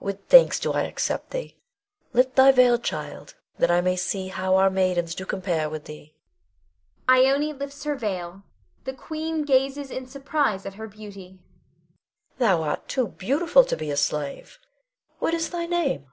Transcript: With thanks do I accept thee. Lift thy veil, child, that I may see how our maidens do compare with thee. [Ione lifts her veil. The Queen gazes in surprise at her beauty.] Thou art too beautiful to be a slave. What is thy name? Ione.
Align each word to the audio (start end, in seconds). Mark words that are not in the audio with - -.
With 0.00 0.26
thanks 0.26 0.58
do 0.58 0.72
I 0.72 0.82
accept 0.82 1.30
thee. 1.30 1.54
Lift 2.12 2.34
thy 2.34 2.50
veil, 2.50 2.76
child, 2.76 3.36
that 3.60 3.70
I 3.70 3.80
may 3.80 3.94
see 3.94 4.26
how 4.26 4.56
our 4.56 4.68
maidens 4.68 5.14
do 5.14 5.24
compare 5.24 5.70
with 5.70 5.84
thee. 5.84 6.12
[Ione 7.08 7.52
lifts 7.52 7.84
her 7.84 7.94
veil. 7.94 8.42
The 8.82 8.94
Queen 8.94 9.42
gazes 9.44 9.92
in 9.92 10.08
surprise 10.08 10.66
at 10.66 10.74
her 10.74 10.88
beauty.] 10.88 11.38
Thou 12.38 12.64
art 12.64 12.88
too 12.88 13.06
beautiful 13.06 13.62
to 13.62 13.76
be 13.76 13.92
a 13.92 13.96
slave. 13.96 14.58
What 15.20 15.34
is 15.34 15.50
thy 15.50 15.66
name? 15.66 16.00
Ione. 16.00 16.06